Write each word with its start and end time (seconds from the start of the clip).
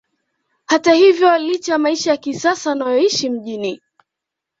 Hata 0.65 0.93
hivyo 0.93 1.37
licha 1.37 1.71
ya 1.71 1.77
maisha 1.77 2.11
ya 2.11 2.17
kisasa 2.17 2.69
wanayoishi 2.69 3.29
mjini 3.29 3.81